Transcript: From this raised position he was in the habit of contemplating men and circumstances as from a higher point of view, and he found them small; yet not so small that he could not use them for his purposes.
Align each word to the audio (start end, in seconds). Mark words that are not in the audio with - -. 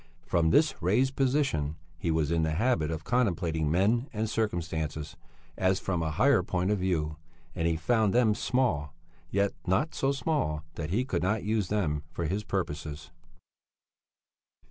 From 0.25 0.49
this 0.49 0.73
raised 0.81 1.15
position 1.15 1.75
he 1.99 2.09
was 2.09 2.31
in 2.31 2.41
the 2.41 2.53
habit 2.53 2.89
of 2.89 3.03
contemplating 3.03 3.69
men 3.69 4.09
and 4.11 4.27
circumstances 4.27 5.15
as 5.55 5.79
from 5.79 6.01
a 6.01 6.09
higher 6.09 6.41
point 6.41 6.71
of 6.71 6.79
view, 6.79 7.17
and 7.53 7.67
he 7.67 7.75
found 7.75 8.11
them 8.11 8.33
small; 8.33 8.95
yet 9.29 9.53
not 9.67 9.93
so 9.93 10.11
small 10.11 10.63
that 10.73 10.89
he 10.89 11.05
could 11.05 11.21
not 11.21 11.43
use 11.43 11.67
them 11.67 12.01
for 12.13 12.25
his 12.25 12.43
purposes. 12.43 13.11